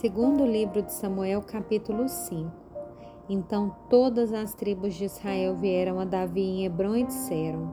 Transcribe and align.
Segundo 0.00 0.46
livro 0.46 0.80
de 0.80 0.94
Samuel, 0.94 1.42
capítulo 1.42 2.08
5. 2.08 2.50
Então 3.28 3.76
todas 3.90 4.32
as 4.32 4.54
tribos 4.54 4.94
de 4.94 5.04
Israel 5.04 5.54
vieram 5.56 6.00
a 6.00 6.06
Davi 6.06 6.40
em 6.40 6.64
Hebron 6.64 6.96
e 6.96 7.04
disseram: 7.04 7.70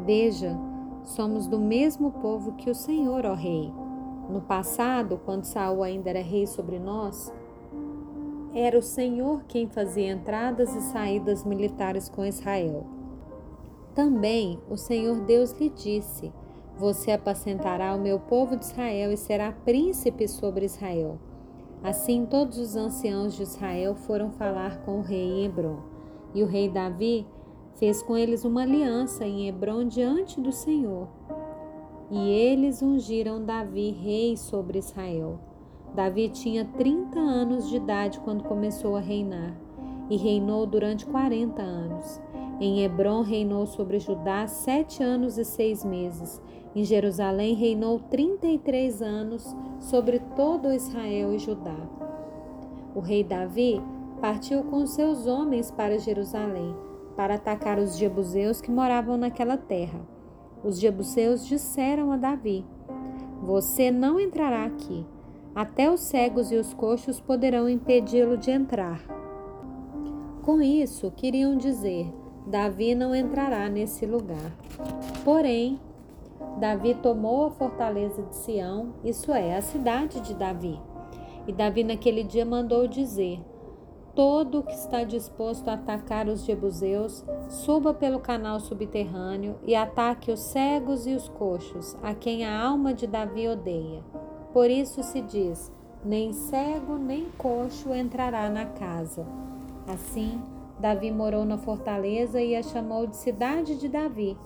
Veja, 0.00 0.58
somos 1.04 1.46
do 1.46 1.58
mesmo 1.58 2.12
povo 2.12 2.52
que 2.52 2.70
o 2.70 2.74
Senhor, 2.74 3.26
ó 3.26 3.34
rei. 3.34 3.70
No 4.30 4.40
passado, 4.40 5.20
quando 5.22 5.44
Saul 5.44 5.82
ainda 5.82 6.08
era 6.08 6.22
rei 6.22 6.46
sobre 6.46 6.78
nós, 6.78 7.30
era 8.54 8.78
o 8.78 8.82
Senhor 8.82 9.44
quem 9.46 9.68
fazia 9.68 10.10
entradas 10.10 10.74
e 10.74 10.80
saídas 10.80 11.44
militares 11.44 12.08
com 12.08 12.24
Israel. 12.24 12.86
Também 13.94 14.58
o 14.70 14.78
Senhor 14.78 15.20
Deus 15.26 15.52
lhe 15.52 15.68
disse: 15.68 16.32
Você 16.78 17.10
apacentará 17.10 17.94
o 17.94 18.00
meu 18.00 18.18
povo 18.18 18.56
de 18.56 18.64
Israel 18.64 19.12
e 19.12 19.16
será 19.18 19.52
príncipe 19.52 20.26
sobre 20.26 20.64
Israel. 20.64 21.18
Assim, 21.82 22.26
todos 22.26 22.58
os 22.58 22.74
anciãos 22.76 23.34
de 23.34 23.42
Israel 23.42 23.94
foram 23.94 24.30
falar 24.30 24.80
com 24.82 24.98
o 24.98 25.02
rei 25.02 25.22
em 25.22 25.44
Hebron. 25.44 25.78
E 26.34 26.42
o 26.42 26.46
rei 26.46 26.68
Davi 26.68 27.26
fez 27.76 28.02
com 28.02 28.16
eles 28.16 28.44
uma 28.44 28.62
aliança 28.62 29.26
em 29.26 29.48
Hebron 29.48 29.84
diante 29.84 30.40
do 30.40 30.52
Senhor. 30.52 31.08
E 32.10 32.30
eles 32.30 32.82
ungiram 32.82 33.44
Davi 33.44 33.90
rei 33.90 34.36
sobre 34.36 34.78
Israel. 34.78 35.38
Davi 35.94 36.28
tinha 36.28 36.64
30 36.64 37.18
anos 37.18 37.68
de 37.68 37.76
idade 37.76 38.20
quando 38.20 38.44
começou 38.44 38.96
a 38.96 39.00
reinar 39.00 39.56
e 40.10 40.16
reinou 40.16 40.66
durante 40.66 41.06
40 41.06 41.62
anos. 41.62 42.20
Em 42.60 42.82
Hebron 42.82 43.22
reinou 43.22 43.66
sobre 43.66 43.98
Judá 43.98 44.46
sete 44.46 45.02
anos 45.02 45.36
e 45.36 45.44
seis 45.44 45.84
meses 45.84 46.40
em 46.76 46.84
Jerusalém 46.84 47.54
reinou 47.54 47.98
33 47.98 49.00
anos 49.00 49.56
sobre 49.80 50.18
todo 50.36 50.74
Israel 50.74 51.32
e 51.32 51.38
Judá. 51.38 51.74
O 52.94 53.00
rei 53.00 53.24
Davi 53.24 53.80
partiu 54.20 54.62
com 54.64 54.86
seus 54.86 55.26
homens 55.26 55.70
para 55.70 55.98
Jerusalém 55.98 56.76
para 57.16 57.36
atacar 57.36 57.78
os 57.78 57.96
jebuseus 57.96 58.60
que 58.60 58.70
moravam 58.70 59.16
naquela 59.16 59.56
terra. 59.56 59.98
Os 60.62 60.78
jebuseus 60.78 61.46
disseram 61.46 62.12
a 62.12 62.18
Davi: 62.18 62.62
Você 63.42 63.90
não 63.90 64.20
entrará 64.20 64.66
aqui. 64.66 65.06
Até 65.54 65.90
os 65.90 66.00
cegos 66.00 66.52
e 66.52 66.56
os 66.56 66.74
coxos 66.74 67.18
poderão 67.18 67.66
impedi-lo 67.70 68.36
de 68.36 68.50
entrar. 68.50 69.00
Com 70.42 70.60
isso, 70.60 71.10
queriam 71.10 71.56
dizer: 71.56 72.12
Davi 72.46 72.94
não 72.94 73.14
entrará 73.14 73.66
nesse 73.66 74.04
lugar. 74.04 74.52
Porém, 75.24 75.80
Davi 76.56 76.94
tomou 76.94 77.46
a 77.46 77.50
fortaleza 77.50 78.22
de 78.22 78.34
Sião, 78.34 78.94
isso 79.04 79.30
é, 79.30 79.56
a 79.56 79.60
cidade 79.60 80.20
de 80.20 80.32
Davi. 80.32 80.80
E 81.46 81.52
Davi 81.52 81.84
naquele 81.84 82.24
dia 82.24 82.46
mandou 82.46 82.88
dizer: 82.88 83.40
Todo 84.14 84.62
que 84.62 84.72
está 84.72 85.04
disposto 85.04 85.68
a 85.68 85.74
atacar 85.74 86.28
os 86.28 86.46
jebuseus, 86.46 87.22
suba 87.50 87.92
pelo 87.92 88.20
canal 88.20 88.58
subterrâneo 88.58 89.56
e 89.66 89.74
ataque 89.74 90.32
os 90.32 90.40
cegos 90.40 91.06
e 91.06 91.14
os 91.14 91.28
coxos, 91.28 91.94
a 92.02 92.14
quem 92.14 92.46
a 92.46 92.58
alma 92.58 92.94
de 92.94 93.06
Davi 93.06 93.46
odeia. 93.46 94.02
Por 94.54 94.70
isso 94.70 95.02
se 95.02 95.20
diz: 95.20 95.70
nem 96.02 96.32
cego 96.32 96.96
nem 96.96 97.26
coxo 97.36 97.92
entrará 97.92 98.48
na 98.48 98.64
casa. 98.64 99.26
Assim, 99.86 100.40
Davi 100.80 101.10
morou 101.10 101.44
na 101.44 101.58
fortaleza 101.58 102.40
e 102.40 102.56
a 102.56 102.62
chamou 102.62 103.06
de 103.06 103.16
cidade 103.18 103.76
de 103.78 103.88
Davi 103.90 104.38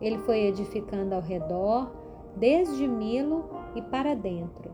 ele 0.00 0.18
foi 0.18 0.46
edificando 0.46 1.14
ao 1.14 1.20
redor, 1.20 1.90
desde 2.36 2.86
Milo 2.86 3.44
e 3.74 3.82
para 3.82 4.14
dentro. 4.14 4.70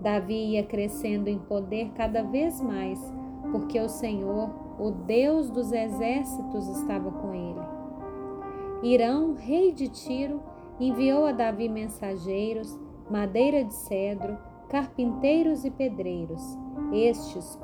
Davi 0.00 0.52
ia 0.52 0.62
crescendo 0.62 1.28
em 1.28 1.38
poder 1.38 1.90
cada 1.94 2.22
vez 2.22 2.60
mais, 2.60 3.00
porque 3.50 3.78
o 3.80 3.88
Senhor, 3.88 4.50
o 4.78 4.90
Deus 4.90 5.48
dos 5.50 5.72
exércitos, 5.72 6.68
estava 6.68 7.10
com 7.10 7.32
ele. 7.32 7.60
Irão, 8.82 9.34
rei 9.34 9.72
de 9.72 9.88
Tiro, 9.88 10.42
enviou 10.78 11.24
a 11.24 11.32
Davi 11.32 11.68
mensageiros, 11.68 12.78
madeira 13.08 13.64
de 13.64 13.72
cedro, 13.72 14.36
carpinteiros 14.68 15.64
e 15.64 15.70
pedreiros. 15.70 16.58
Estes 16.92 17.58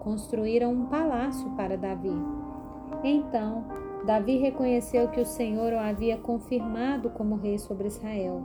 construíram 0.00 0.72
um 0.72 0.86
palácio 0.86 1.50
para 1.50 1.76
Davi. 1.76 2.16
Então, 3.02 3.64
Davi 4.04 4.36
reconheceu 4.36 5.08
que 5.08 5.20
o 5.20 5.26
Senhor 5.26 5.72
o 5.72 5.78
havia 5.78 6.16
confirmado 6.16 7.10
como 7.10 7.36
rei 7.36 7.58
sobre 7.58 7.86
Israel 7.86 8.42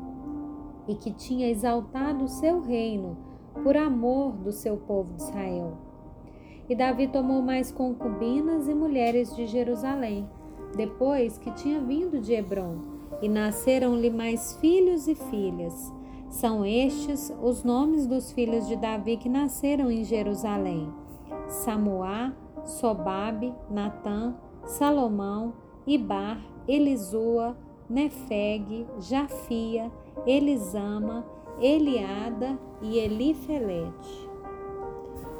e 0.88 0.96
que 0.96 1.12
tinha 1.12 1.50
exaltado 1.50 2.26
o 2.26 2.30
seu 2.30 2.62
reino 2.62 3.18
por 3.64 3.76
amor 3.76 4.34
do 4.34 4.52
seu 4.52 4.78
povo 4.78 5.14
de 5.14 5.24
Israel. 5.24 5.78
E 6.70 6.76
Davi 6.76 7.08
tomou 7.08 7.42
mais 7.42 7.72
concubinas 7.72 8.68
e 8.68 8.74
mulheres 8.74 9.36
de 9.36 9.48
Jerusalém, 9.48 10.30
depois 10.76 11.38
que 11.38 11.52
tinha 11.52 11.80
vindo 11.80 12.20
de 12.20 12.34
Hebron, 12.34 12.76
e 13.22 13.28
nasceram-lhe 13.28 14.10
mais 14.10 14.56
filhos 14.58 15.08
e 15.08 15.16
filhas. 15.16 15.94
São 16.30 16.66
estes 16.66 17.34
os 17.42 17.64
nomes 17.64 18.06
dos 18.06 18.32
filhos 18.32 18.68
de 18.68 18.76
Davi 18.76 19.18
que 19.18 19.30
nasceram 19.30 19.90
em 19.90 20.04
Jerusalém: 20.04 20.88
Samuá, 21.48 22.34
Sobabe, 22.66 23.54
Natã, 23.72 24.36
Salomão, 24.68 25.54
Ibar, 25.86 26.46
Elisua, 26.68 27.58
Nefeg, 27.90 28.86
Jafia, 29.00 29.90
Elisama, 30.26 31.26
Eliada 31.60 32.60
e 32.82 33.00
Elifelete. 33.00 34.30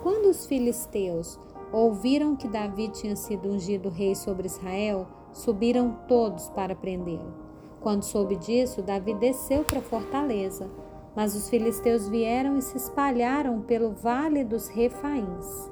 Quando 0.02 0.30
os 0.30 0.46
filisteus 0.46 1.38
ouviram 1.74 2.38
que 2.38 2.48
Davi 2.48 2.88
tinha 2.88 3.18
sido 3.18 3.50
ungido 3.50 3.90
rei 3.90 4.16
sobre 4.16 4.48
Israel, 4.48 5.06
subiram 5.34 5.98
todos 6.08 6.50
para 6.50 6.74
prendê-lo. 6.74 7.34
Quando 7.82 8.04
soube 8.04 8.38
disso, 8.38 8.82
Davi 8.82 9.14
desceu 9.14 9.66
para 9.66 9.80
a 9.80 9.84
fortaleza, 9.84 10.70
mas 11.14 11.36
os 11.36 11.50
filisteus 11.50 12.08
vieram 12.08 12.58
e 12.58 12.62
se 12.62 12.78
espalharam 12.78 13.60
pelo 13.62 13.92
vale 13.92 14.46
dos 14.46 14.70
Refaíns. 14.70 15.70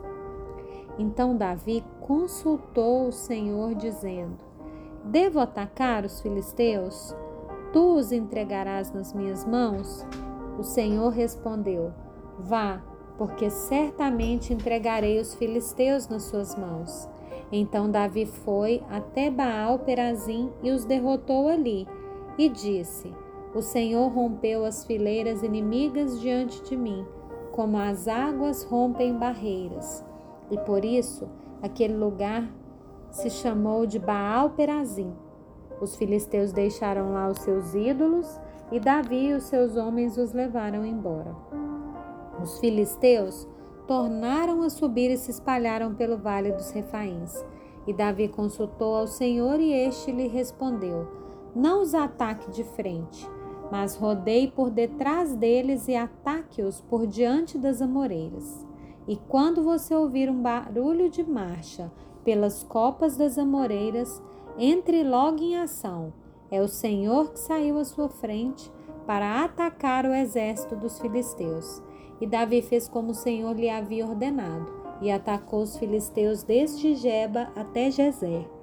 Então 0.97 1.35
Davi 1.35 1.83
consultou 2.05 3.07
o 3.07 3.11
Senhor, 3.11 3.73
dizendo: 3.73 4.37
Devo 5.03 5.39
atacar 5.39 6.05
os 6.05 6.21
filisteus? 6.21 7.15
Tu 7.73 7.95
os 7.95 8.11
entregarás 8.11 8.91
nas 8.93 9.11
minhas 9.11 9.43
mãos? 9.43 10.05
O 10.59 10.63
Senhor 10.63 11.09
respondeu: 11.09 11.91
Vá, 12.37 12.79
porque 13.17 13.49
certamente 13.49 14.53
entregarei 14.53 15.19
os 15.19 15.33
filisteus 15.33 16.07
nas 16.07 16.23
suas 16.23 16.55
mãos. 16.55 17.09
Então 17.51 17.89
Davi 17.89 18.27
foi 18.27 18.83
até 18.87 19.31
Baal 19.31 19.79
Perazim 19.79 20.51
e 20.61 20.69
os 20.69 20.85
derrotou 20.85 21.47
ali, 21.47 21.87
e 22.37 22.47
disse: 22.49 23.11
O 23.55 23.63
Senhor 23.63 24.09
rompeu 24.09 24.63
as 24.63 24.85
fileiras 24.85 25.41
inimigas 25.41 26.21
diante 26.21 26.61
de 26.65 26.77
mim, 26.77 27.03
como 27.51 27.77
as 27.77 28.07
águas 28.07 28.63
rompem 28.63 29.17
barreiras 29.17 30.05
e 30.51 30.57
por 30.59 30.85
isso 30.85 31.27
aquele 31.61 31.95
lugar 31.95 32.49
se 33.11 33.29
chamou 33.29 33.85
de 33.85 33.97
Baal 33.97 34.51
Perazim. 34.51 35.13
Os 35.81 35.95
filisteus 35.95 36.51
deixaram 36.51 37.13
lá 37.13 37.29
os 37.29 37.39
seus 37.39 37.73
ídolos 37.73 38.39
e 38.71 38.79
Davi 38.79 39.27
e 39.27 39.33
os 39.33 39.43
seus 39.43 39.75
homens 39.75 40.17
os 40.17 40.33
levaram 40.33 40.85
embora. 40.85 41.35
Os 42.41 42.59
filisteus 42.59 43.47
tornaram 43.87 44.61
a 44.63 44.69
subir 44.69 45.11
e 45.11 45.17
se 45.17 45.31
espalharam 45.31 45.93
pelo 45.93 46.17
vale 46.17 46.51
dos 46.51 46.71
Refaíns. 46.71 47.45
E 47.87 47.93
Davi 47.93 48.27
consultou 48.27 48.95
ao 48.95 49.07
Senhor 49.07 49.59
e 49.59 49.71
este 49.71 50.11
lhe 50.11 50.27
respondeu: 50.27 51.07
Não 51.55 51.81
os 51.81 51.93
ataque 51.93 52.49
de 52.51 52.63
frente, 52.63 53.29
mas 53.71 53.95
rodeie 53.95 54.49
por 54.49 54.69
detrás 54.69 55.35
deles 55.35 55.87
e 55.87 55.95
ataque-os 55.95 56.81
por 56.81 57.05
diante 57.05 57.57
das 57.57 57.81
amoreiras. 57.81 58.65
E 59.07 59.15
quando 59.15 59.63
você 59.63 59.93
ouvir 59.93 60.29
um 60.29 60.41
barulho 60.41 61.09
de 61.09 61.23
marcha 61.23 61.91
pelas 62.23 62.63
copas 62.63 63.15
das 63.15 63.37
amoreiras, 63.37 64.21
entre 64.57 65.03
logo 65.03 65.43
em 65.43 65.57
ação. 65.57 66.13
É 66.49 66.61
o 66.61 66.67
Senhor 66.67 67.31
que 67.31 67.39
saiu 67.39 67.77
à 67.77 67.85
sua 67.85 68.09
frente 68.09 68.71
para 69.05 69.43
atacar 69.43 70.05
o 70.05 70.13
exército 70.13 70.75
dos 70.75 70.99
filisteus. 70.99 71.81
E 72.19 72.25
Davi 72.25 72.61
fez 72.61 72.87
como 72.87 73.11
o 73.11 73.15
Senhor 73.15 73.55
lhe 73.55 73.69
havia 73.69 74.05
ordenado, 74.05 74.71
e 75.01 75.11
atacou 75.11 75.61
os 75.61 75.77
filisteus 75.77 76.43
desde 76.43 76.95
Geba 76.95 77.49
até 77.55 77.91
Jezer. 77.91 78.54